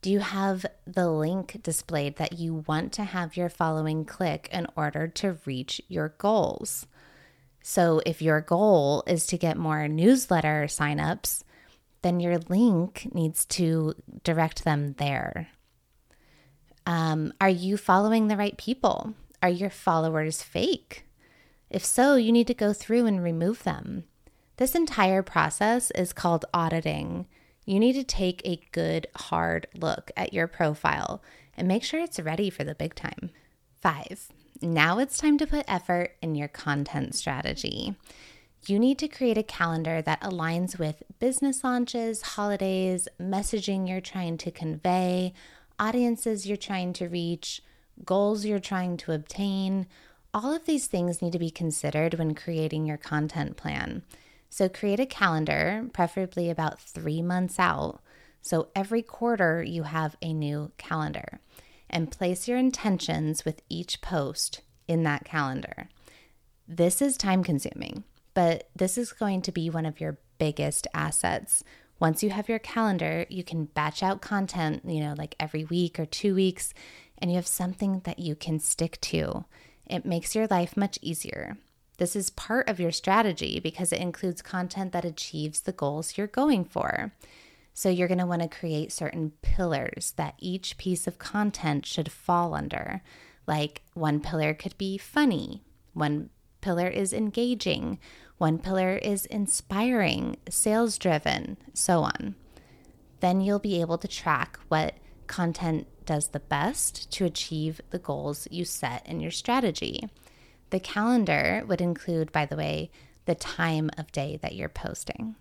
Do 0.03 0.11
you 0.11 0.19
have 0.19 0.67
the 0.87 1.09
link 1.09 1.63
displayed 1.63 2.17
that 2.17 2.35
you 2.35 2.65
want 2.67 2.93
to 2.95 3.05
have 3.05 3.37
your 3.37 3.49
following 3.49 4.05
click 4.05 4.51
in 4.53 4.67
order 4.77 5.09
to 5.09 5.39
reach 5.47 5.81
your 5.89 6.11
goals? 6.19 6.87
So, 7.63 8.03
if 8.05 8.21
your 8.21 8.43
goal 8.43 9.05
is 9.07 9.27
to 9.29 9.39
get 9.39 9.57
more 9.57 9.89
newsletter 9.89 10.67
signups, 10.69 11.45
then 12.05 12.21
your 12.21 12.39
link 12.39 13.13
needs 13.13 13.45
to 13.47 13.95
direct 14.23 14.63
them 14.63 14.95
there. 14.99 15.49
Um, 16.87 17.33
are 17.41 17.49
you 17.49 17.77
following 17.77 18.29
the 18.29 18.37
right 18.37 18.57
people? 18.57 19.15
Are 19.43 19.49
your 19.49 19.71
followers 19.71 20.43
fake? 20.43 21.05
If 21.69 21.85
so, 21.85 22.15
you 22.15 22.31
need 22.31 22.47
to 22.47 22.55
go 22.55 22.73
through 22.73 23.07
and 23.07 23.23
remove 23.23 23.65
them. 23.65 24.05
This 24.59 24.77
entire 24.77 25.23
process 25.23 25.91
is 25.91 26.13
called 26.13 26.45
auditing 26.55 27.27
you 27.67 27.81
need 27.81 27.95
to 27.95 28.05
take 28.05 28.43
a 28.45 28.61
good, 28.73 29.07
hard 29.17 29.67
look 29.75 30.11
at 30.17 30.33
your 30.33 30.47
profile 30.47 31.23
and 31.57 31.67
make 31.67 31.83
sure 31.83 32.01
it's 32.01 32.21
ready 32.21 32.51
for 32.51 32.65
the 32.65 32.75
big 32.75 32.95
time. 32.95 33.31
Five, 33.81 34.29
now 34.61 34.99
it's 34.99 35.19
time 35.19 35.39
to 35.39 35.47
put 35.47 35.65
effort 35.67 36.17
in 36.21 36.35
your 36.35 36.49
content 36.49 37.15
strategy. 37.15 37.95
You 38.67 38.79
need 38.79 38.99
to 39.01 39.09
create 39.09 39.37
a 39.37 39.43
calendar 39.43 40.01
that 40.01 40.23
aligns 40.23 40.79
with 40.79 41.03
business 41.19 41.63
launches, 41.63 42.23
holidays, 42.23 43.09
messaging 43.21 43.87
you're 43.87 44.01
trying 44.01 44.39
to 44.39 44.51
convey, 44.51 45.35
audiences 45.79 46.47
you're 46.47 46.57
trying 46.57 46.95
to 46.95 47.09
reach, 47.09 47.61
goals 48.07 48.47
you're 48.47 48.59
trying 48.59 48.97
to 48.99 49.13
obtain. 49.13 49.87
All 50.33 50.55
of 50.55 50.65
these 50.65 50.87
things 50.87 51.21
need 51.21 51.33
to 51.33 51.39
be 51.39 51.51
considered 51.51 52.15
when 52.15 52.35
creating 52.35 52.87
your 52.87 52.97
content 52.97 53.59
plan. 53.59 54.03
So 54.49 54.69
create 54.71 55.01
a 55.01 55.07
calendar, 55.07 55.87
preferably 55.93 56.49
about 56.49 56.81
three 56.81 57.21
months 57.21 57.59
out. 57.59 58.01
So 58.41 58.69
every 58.75 59.03
quarter 59.03 59.63
you 59.63 59.83
have 59.83 60.17
a 60.23 60.33
new 60.33 60.73
calendar 60.79 61.41
and 61.91 62.11
place 62.11 62.49
your 62.49 62.57
intentions 62.57 63.45
with 63.45 63.61
each 63.69 64.01
post 64.01 64.63
in 64.89 65.03
that 65.03 65.25
calendar. 65.25 65.89
This 66.67 67.03
is 67.03 67.19
time 67.19 67.45
consuming, 67.45 68.05
but 68.35 68.69
this 68.77 68.99
is 68.99 69.13
going 69.13 69.43
to 69.43 69.53
be 69.53 69.71
one 69.71 69.87
of 69.87 70.01
your 70.01 70.19
biggest 70.39 70.87
assets. 70.93 71.65
Once 72.01 72.23
you 72.23 72.31
have 72.31 72.49
your 72.49 72.59
calendar, 72.59 73.25
you 73.29 73.45
can 73.45 73.67
batch 73.67 74.03
out 74.03 74.21
content, 74.21 74.83
you 74.85 75.01
know, 75.01 75.15
like 75.17 75.37
every 75.39 75.65
week 75.65 75.99
or 75.99 76.05
two 76.05 76.35
weeks, 76.35 76.75
and 77.19 77.31
you 77.31 77.37
have 77.37 77.47
something 77.47 78.01
that 78.05 78.19
you 78.19 78.35
can 78.35 78.59
stick 78.59 79.01
to. 79.01 79.45
It 79.87 80.05
makes 80.05 80.35
your 80.35 80.47
life 80.49 80.77
much 80.77 80.99
easier. 81.01 81.57
This 81.99 82.17
is 82.17 82.31
part 82.31 82.69
of 82.69 82.81
your 82.81 82.91
strategy 82.91 83.61
because 83.61 83.93
it 83.93 84.01
includes 84.01 84.43
content 84.43 84.93
that 84.93 85.05
achieves 85.05 85.61
the 85.61 85.73
goals 85.73 86.19
you're 86.19 86.27
going 86.27 86.65
for. 86.65 87.13
So, 87.73 87.89
you're 87.89 88.09
going 88.09 88.19
to 88.19 88.27
want 88.27 88.43
to 88.43 88.49
create 88.49 88.93
certain 88.93 89.33
pillars 89.43 90.15
that 90.17 90.35
each 90.39 90.79
piece 90.79 91.07
of 91.07 91.19
content 91.19 91.87
should 91.87 92.11
fall 92.11 92.55
under. 92.55 93.03
Like, 93.47 93.83
one 93.95 94.21
pillar 94.21 94.55
could 94.55 94.79
be 94.79 94.97
funny, 94.97 95.63
one 95.93 96.31
pillar 96.65 96.89
is 96.89 97.13
engaging, 97.13 97.99
one 98.39 98.59
pillar 98.59 98.97
is 98.97 99.27
inspiring, 99.27 100.39
sales 100.49 100.97
driven, 100.97 101.59
so 101.75 102.01
on. 102.01 102.37
Then 103.21 103.43
you'll 103.43 103.59
be 103.59 103.83
able 103.83 103.99
to 103.99 104.09
track 104.09 104.59
what 104.69 104.95
content 105.27 105.87
does 106.07 106.29
the 106.29 106.41
best 106.41 107.13
to 107.13 107.27
achieve 107.27 107.83
the 107.91 107.99
goals 107.99 108.49
you 108.51 108.65
set 108.65 109.07
in 109.07 109.21
your 109.21 109.31
strategy. 109.31 110.09
The 110.71 110.81
calendar 110.81 111.65
would 111.69 111.83
include, 111.83 112.33
by 112.33 112.47
the 112.47 112.57
way, 112.57 112.91
the 113.27 113.35
time 113.35 113.91
of 113.99 114.11
day 114.11 114.39
that 114.41 114.55
you're 114.55 114.71
posting. 114.71 115.37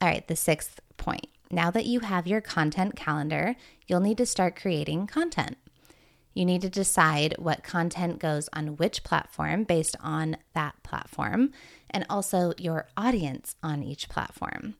All 0.00 0.08
right, 0.08 0.26
the 0.28 0.36
sixth 0.36 0.78
point. 0.96 1.26
Now 1.50 1.72
that 1.72 1.86
you 1.86 2.00
have 2.00 2.28
your 2.28 2.40
content 2.40 2.94
calendar, 2.94 3.56
you'll 3.88 3.98
need 3.98 4.18
to 4.18 4.26
start 4.26 4.54
creating 4.54 5.08
content. 5.08 5.56
You 6.36 6.44
need 6.44 6.60
to 6.62 6.68
decide 6.68 7.34
what 7.38 7.64
content 7.64 8.18
goes 8.18 8.48
on 8.52 8.76
which 8.76 9.02
platform 9.02 9.64
based 9.64 9.96
on 10.00 10.36
that 10.54 10.74
platform, 10.82 11.50
and 11.90 12.04
also 12.10 12.52
your 12.58 12.88
audience 12.96 13.56
on 13.62 13.82
each 13.82 14.08
platform. 14.08 14.74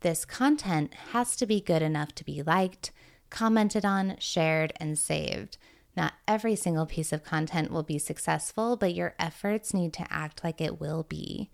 This 0.00 0.24
content 0.24 0.94
has 1.12 1.36
to 1.36 1.46
be 1.46 1.60
good 1.60 1.82
enough 1.82 2.14
to 2.16 2.24
be 2.24 2.42
liked, 2.42 2.90
commented 3.28 3.84
on, 3.84 4.16
shared, 4.18 4.72
and 4.80 4.98
saved 4.98 5.58
not 5.96 6.14
every 6.26 6.56
single 6.56 6.86
piece 6.86 7.12
of 7.12 7.22
content 7.22 7.70
will 7.70 7.82
be 7.82 7.98
successful, 7.98 8.76
but 8.76 8.94
your 8.94 9.14
efforts 9.18 9.72
need 9.72 9.92
to 9.94 10.06
act 10.10 10.42
like 10.42 10.60
it 10.60 10.80
will 10.80 11.04
be. 11.04 11.50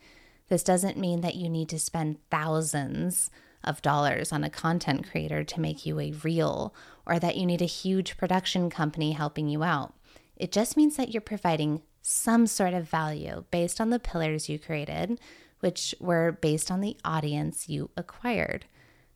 This 0.49 0.63
doesn't 0.63 0.97
mean 0.97 1.21
that 1.21 1.37
you 1.37 1.49
need 1.49 1.69
to 1.71 1.79
spend 1.79 2.19
thousands 2.31 3.31
of 3.65 3.83
dollars 3.83 4.33
on 4.33 4.45
a 4.45 4.51
content 4.51 5.11
creator 5.11 5.45
to 5.45 5.61
make 5.61 5.85
you 5.85 6.01
a 6.01 6.13
reel 6.13 6.75
or 7.07 7.19
that 7.19 7.37
you 7.37 7.47
need 7.47 7.63
a 7.63 7.67
huge 7.67 8.17
production 8.17 8.71
company 8.71 9.13
helping 9.13 9.49
you 9.49 9.63
out. 9.63 9.95
It 10.37 10.53
just 10.53 10.77
means 10.77 10.97
that 10.97 11.13
you're 11.13 11.21
providing 11.21 11.83
some 12.03 12.47
sort 12.47 12.73
of 12.73 12.89
value 12.89 13.45
based 13.51 13.81
on 13.81 13.91
the 13.91 13.99
pillars 13.99 14.49
you 14.49 14.59
created, 14.59 15.21
which 15.61 15.95
were 16.01 16.33
based 16.33 16.71
on 16.71 16.81
the 16.81 16.97
audience 17.05 17.69
you 17.69 17.91
acquired. 17.97 18.65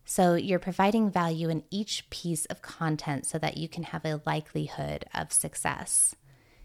So 0.04 0.34
you're 0.34 0.58
providing 0.58 1.10
value 1.10 1.48
in 1.48 1.64
each 1.70 2.08
piece 2.10 2.44
of 2.46 2.60
content 2.60 3.24
so 3.24 3.38
that 3.38 3.56
you 3.56 3.68
can 3.68 3.84
have 3.84 4.04
a 4.04 4.20
likelihood 4.26 5.06
of 5.14 5.32
success. 5.32 6.14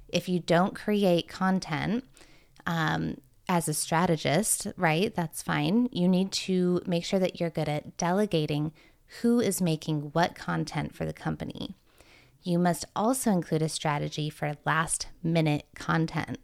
If 0.09 0.27
you 0.27 0.39
don't 0.39 0.75
create 0.75 1.29
content 1.29 2.03
um, 2.65 3.15
as 3.49 3.67
a 3.67 3.73
strategist, 3.73 4.67
right, 4.77 5.13
that's 5.13 5.41
fine. 5.41 5.89
You 5.91 6.07
need 6.07 6.31
to 6.33 6.81
make 6.85 7.03
sure 7.03 7.19
that 7.19 7.39
you're 7.39 7.49
good 7.49 7.67
at 7.67 7.97
delegating 7.97 8.71
who 9.21 9.39
is 9.39 9.59
making 9.59 10.11
what 10.13 10.35
content 10.35 10.95
for 10.95 11.03
the 11.03 11.13
company. 11.13 11.75
You 12.43 12.59
must 12.59 12.85
also 12.95 13.31
include 13.31 13.63
a 13.63 13.67
strategy 13.69 14.29
for 14.29 14.55
last 14.65 15.07
minute 15.23 15.65
content. 15.73 16.37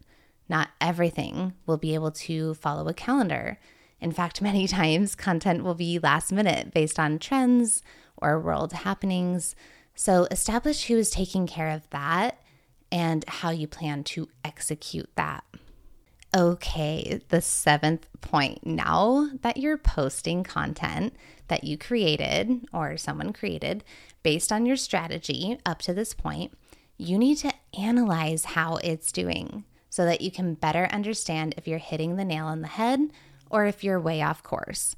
Not 0.48 0.70
everything 0.80 1.54
will 1.64 1.76
be 1.76 1.94
able 1.94 2.10
to 2.10 2.54
follow 2.54 2.88
a 2.88 2.94
calendar. 2.94 3.58
In 4.00 4.10
fact, 4.10 4.42
many 4.42 4.66
times 4.66 5.14
content 5.14 5.62
will 5.62 5.74
be 5.74 6.00
last 6.00 6.32
minute 6.32 6.74
based 6.74 6.98
on 6.98 7.20
trends 7.20 7.84
or 8.16 8.40
world 8.40 8.72
happenings. 8.72 9.54
So 9.94 10.26
establish 10.32 10.86
who 10.86 10.96
is 10.96 11.10
taking 11.10 11.46
care 11.46 11.70
of 11.70 11.88
that 11.90 12.40
and 12.90 13.24
how 13.28 13.50
you 13.50 13.68
plan 13.68 14.02
to 14.04 14.28
execute 14.44 15.08
that. 15.14 15.44
Okay, 16.34 17.20
the 17.28 17.40
seventh 17.40 18.06
point. 18.20 18.66
Now 18.66 19.30
that 19.42 19.56
you're 19.56 19.78
posting 19.78 20.42
content 20.42 21.14
that 21.48 21.64
you 21.64 21.78
created 21.78 22.66
or 22.72 22.96
someone 22.96 23.32
created 23.32 23.84
based 24.22 24.52
on 24.52 24.66
your 24.66 24.76
strategy 24.76 25.58
up 25.64 25.80
to 25.82 25.94
this 25.94 26.12
point, 26.12 26.52
you 26.98 27.18
need 27.18 27.36
to 27.38 27.52
analyze 27.78 28.44
how 28.44 28.76
it's 28.76 29.12
doing 29.12 29.64
so 29.88 30.04
that 30.04 30.20
you 30.20 30.30
can 30.30 30.54
better 30.54 30.86
understand 30.92 31.54
if 31.56 31.66
you're 31.66 31.78
hitting 31.78 32.16
the 32.16 32.24
nail 32.24 32.46
on 32.46 32.60
the 32.60 32.68
head 32.68 33.00
or 33.48 33.64
if 33.66 33.84
you're 33.84 34.00
way 34.00 34.20
off 34.20 34.42
course. 34.42 34.96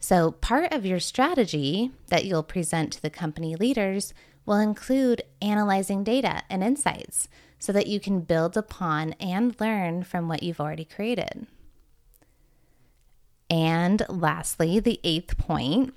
So, 0.00 0.32
part 0.32 0.72
of 0.72 0.84
your 0.84 1.00
strategy 1.00 1.92
that 2.08 2.26
you'll 2.26 2.42
present 2.42 2.92
to 2.92 3.00
the 3.00 3.08
company 3.08 3.56
leaders 3.56 4.12
will 4.44 4.58
include 4.58 5.22
analyzing 5.40 6.04
data 6.04 6.42
and 6.50 6.62
insights 6.62 7.28
so 7.64 7.72
that 7.72 7.86
you 7.86 7.98
can 7.98 8.20
build 8.20 8.58
upon 8.58 9.14
and 9.14 9.58
learn 9.58 10.04
from 10.04 10.28
what 10.28 10.42
you've 10.42 10.60
already 10.60 10.84
created. 10.84 11.46
And 13.48 14.04
lastly, 14.10 14.80
the 14.80 15.00
eighth 15.02 15.38
point 15.38 15.94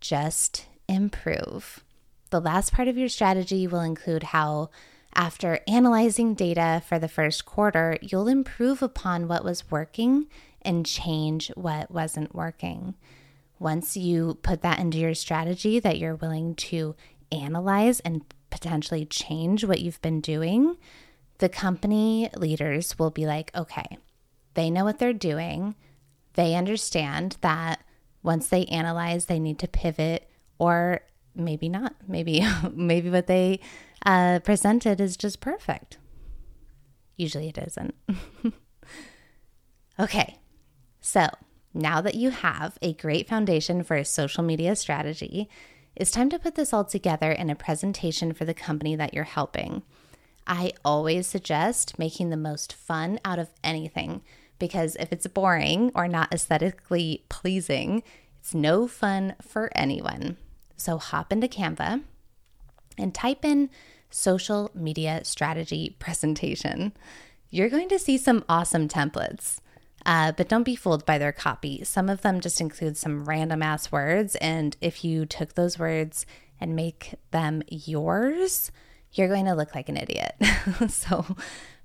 just 0.00 0.66
improve. 0.88 1.84
The 2.30 2.40
last 2.40 2.72
part 2.72 2.88
of 2.88 2.98
your 2.98 3.08
strategy 3.08 3.68
will 3.68 3.80
include 3.80 4.24
how, 4.24 4.70
after 5.14 5.60
analyzing 5.68 6.34
data 6.34 6.82
for 6.84 6.98
the 6.98 7.06
first 7.06 7.46
quarter, 7.46 7.96
you'll 8.02 8.26
improve 8.26 8.82
upon 8.82 9.28
what 9.28 9.44
was 9.44 9.70
working 9.70 10.26
and 10.62 10.84
change 10.84 11.52
what 11.54 11.92
wasn't 11.92 12.34
working. 12.34 12.96
Once 13.60 13.96
you 13.96 14.36
put 14.42 14.62
that 14.62 14.80
into 14.80 14.98
your 14.98 15.14
strategy, 15.14 15.78
that 15.78 15.98
you're 15.98 16.16
willing 16.16 16.56
to 16.56 16.96
analyze 17.30 18.00
and 18.00 18.24
potentially 18.50 19.06
change 19.06 19.64
what 19.64 19.80
you've 19.80 20.02
been 20.02 20.20
doing, 20.20 20.76
the 21.38 21.48
company 21.48 22.30
leaders 22.36 22.98
will 22.98 23.10
be 23.10 23.26
like, 23.26 23.50
okay, 23.54 23.98
they 24.54 24.70
know 24.70 24.84
what 24.84 24.98
they're 24.98 25.12
doing. 25.12 25.74
They 26.34 26.54
understand 26.54 27.36
that 27.40 27.84
once 28.22 28.48
they 28.48 28.64
analyze, 28.66 29.26
they 29.26 29.38
need 29.38 29.58
to 29.60 29.68
pivot 29.68 30.28
or 30.58 31.00
maybe 31.34 31.68
not. 31.68 31.94
Maybe, 32.06 32.46
maybe 32.72 33.10
what 33.10 33.26
they 33.26 33.60
uh, 34.06 34.40
presented 34.44 35.00
is 35.00 35.16
just 35.16 35.40
perfect. 35.40 35.98
Usually 37.16 37.48
it 37.48 37.58
isn't. 37.58 37.94
okay, 40.00 40.38
so 41.00 41.28
now 41.72 42.00
that 42.00 42.14
you 42.14 42.30
have 42.30 42.78
a 42.82 42.94
great 42.94 43.28
foundation 43.28 43.82
for 43.82 43.96
a 43.96 44.04
social 44.04 44.42
media 44.42 44.74
strategy, 44.74 45.48
it's 45.96 46.10
time 46.10 46.30
to 46.30 46.38
put 46.38 46.54
this 46.54 46.72
all 46.72 46.84
together 46.84 47.30
in 47.30 47.50
a 47.50 47.54
presentation 47.54 48.32
for 48.32 48.44
the 48.44 48.54
company 48.54 48.96
that 48.96 49.14
you're 49.14 49.24
helping. 49.24 49.82
I 50.46 50.72
always 50.84 51.26
suggest 51.26 51.98
making 51.98 52.30
the 52.30 52.36
most 52.36 52.72
fun 52.72 53.18
out 53.24 53.38
of 53.38 53.50
anything 53.62 54.22
because 54.58 54.96
if 54.96 55.12
it's 55.12 55.26
boring 55.26 55.90
or 55.94 56.06
not 56.06 56.32
aesthetically 56.32 57.24
pleasing, 57.28 58.02
it's 58.38 58.54
no 58.54 58.86
fun 58.86 59.34
for 59.40 59.70
anyone. 59.74 60.36
So 60.76 60.98
hop 60.98 61.32
into 61.32 61.48
Canva 61.48 62.02
and 62.98 63.14
type 63.14 63.44
in 63.44 63.70
social 64.10 64.70
media 64.74 65.24
strategy 65.24 65.96
presentation. 65.98 66.92
You're 67.50 67.70
going 67.70 67.88
to 67.88 67.98
see 67.98 68.18
some 68.18 68.44
awesome 68.48 68.88
templates. 68.88 69.58
Uh, 70.06 70.32
but 70.32 70.48
don't 70.48 70.64
be 70.64 70.76
fooled 70.76 71.06
by 71.06 71.16
their 71.16 71.32
copy. 71.32 71.82
Some 71.82 72.10
of 72.10 72.20
them 72.20 72.40
just 72.40 72.60
include 72.60 72.96
some 72.96 73.24
random 73.24 73.62
ass 73.62 73.90
words. 73.90 74.36
And 74.36 74.76
if 74.82 75.02
you 75.02 75.24
took 75.24 75.54
those 75.54 75.78
words 75.78 76.26
and 76.60 76.76
make 76.76 77.14
them 77.30 77.62
yours, 77.68 78.70
you're 79.16 79.28
going 79.28 79.46
to 79.46 79.54
look 79.54 79.74
like 79.74 79.88
an 79.88 79.96
idiot. 79.96 80.34
so, 80.88 81.36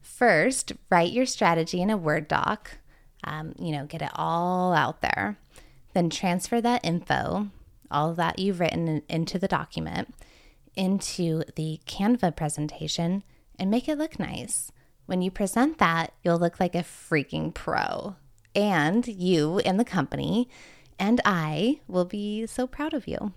first, 0.02 0.74
write 0.90 1.12
your 1.12 1.26
strategy 1.26 1.82
in 1.82 1.90
a 1.90 1.98
Word 1.98 2.28
doc, 2.28 2.78
um, 3.24 3.54
you 3.60 3.72
know, 3.72 3.86
get 3.86 4.02
it 4.02 4.12
all 4.16 4.74
out 4.74 5.02
there. 5.02 5.38
Then 5.94 6.10
transfer 6.10 6.62
that 6.62 6.86
info, 6.86 7.50
all 7.90 8.14
that 8.14 8.40
you've 8.40 8.60
written 8.60 9.02
into 9.10 9.40
the 9.40 9.48
document, 9.48 10.14
into 10.76 11.44
the 11.56 11.80
Canva 11.86 12.36
presentation 12.36 13.24
and 13.58 13.70
make 13.70 13.90
it 13.90 13.98
look 13.98 14.20
nice. 14.20 14.72
When 15.06 15.22
you 15.22 15.32
present 15.32 15.80
that, 15.80 16.14
you'll 16.24 16.38
look 16.38 16.60
like 16.60 16.76
a 16.76 16.80
freaking 16.80 17.54
pro. 17.54 18.16
And 18.56 19.08
you 19.08 19.60
and 19.60 19.80
the 19.80 19.86
company 19.86 20.50
and 21.00 21.22
I 21.24 21.80
will 21.88 22.06
be 22.06 22.46
so 22.46 22.68
proud 22.68 22.94
of 22.94 23.08
you. 23.08 23.34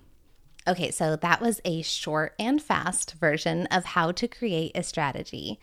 Okay, 0.67 0.91
so 0.91 1.17
that 1.17 1.41
was 1.41 1.61
a 1.65 1.83
short 1.83 2.35
and 2.39 2.63
fast 2.63 3.15
version 3.15 3.67
of 3.67 3.85
how 3.85 4.13
to 4.13 4.29
create 4.29 4.73
a 4.75 4.83
strategy. 4.83 5.59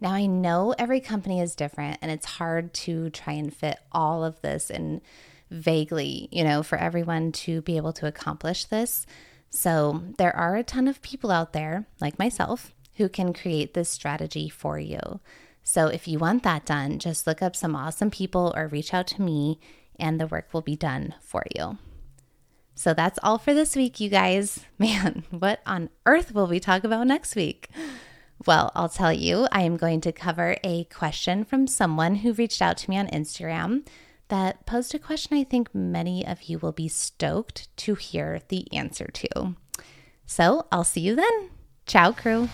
Now, 0.00 0.12
I 0.12 0.26
know 0.26 0.74
every 0.78 1.00
company 1.00 1.40
is 1.40 1.54
different 1.54 1.98
and 2.00 2.10
it's 2.10 2.24
hard 2.24 2.72
to 2.74 3.10
try 3.10 3.34
and 3.34 3.54
fit 3.54 3.78
all 3.92 4.24
of 4.24 4.40
this 4.40 4.70
in 4.70 5.02
vaguely, 5.50 6.28
you 6.30 6.44
know, 6.44 6.62
for 6.62 6.78
everyone 6.78 7.32
to 7.32 7.60
be 7.62 7.76
able 7.76 7.92
to 7.94 8.06
accomplish 8.06 8.64
this. 8.66 9.06
So, 9.50 10.02
there 10.18 10.34
are 10.34 10.56
a 10.56 10.62
ton 10.62 10.88
of 10.88 11.02
people 11.02 11.30
out 11.30 11.52
there, 11.52 11.86
like 12.00 12.18
myself, 12.18 12.72
who 12.98 13.08
can 13.08 13.32
create 13.32 13.74
this 13.74 13.88
strategy 13.88 14.48
for 14.48 14.78
you. 14.78 15.20
So 15.62 15.86
if 15.86 16.08
you 16.08 16.18
want 16.18 16.42
that 16.42 16.64
done, 16.64 16.98
just 16.98 17.26
look 17.26 17.42
up 17.42 17.54
some 17.54 17.76
awesome 17.76 18.10
people 18.10 18.52
or 18.56 18.68
reach 18.68 18.92
out 18.92 19.06
to 19.08 19.22
me 19.22 19.60
and 19.98 20.20
the 20.20 20.26
work 20.26 20.52
will 20.52 20.62
be 20.62 20.76
done 20.76 21.14
for 21.20 21.44
you. 21.54 21.78
So 22.78 22.94
that's 22.94 23.18
all 23.24 23.38
for 23.38 23.54
this 23.54 23.74
week, 23.74 23.98
you 23.98 24.08
guys. 24.08 24.60
Man, 24.78 25.24
what 25.30 25.60
on 25.66 25.90
earth 26.06 26.32
will 26.32 26.46
we 26.46 26.60
talk 26.60 26.84
about 26.84 27.08
next 27.08 27.34
week? 27.34 27.68
Well, 28.46 28.70
I'll 28.76 28.88
tell 28.88 29.12
you, 29.12 29.48
I 29.50 29.62
am 29.62 29.76
going 29.76 30.00
to 30.02 30.12
cover 30.12 30.56
a 30.62 30.84
question 30.84 31.44
from 31.44 31.66
someone 31.66 32.14
who 32.14 32.32
reached 32.32 32.62
out 32.62 32.76
to 32.76 32.88
me 32.88 32.96
on 32.96 33.08
Instagram 33.08 33.84
that 34.28 34.64
posed 34.64 34.94
a 34.94 35.00
question 35.00 35.36
I 35.36 35.42
think 35.42 35.74
many 35.74 36.24
of 36.24 36.44
you 36.44 36.60
will 36.60 36.70
be 36.70 36.86
stoked 36.86 37.76
to 37.78 37.96
hear 37.96 38.42
the 38.46 38.72
answer 38.72 39.08
to. 39.12 39.56
So 40.24 40.68
I'll 40.70 40.84
see 40.84 41.00
you 41.00 41.16
then. 41.16 41.50
Ciao, 41.84 42.12
crew. 42.12 42.48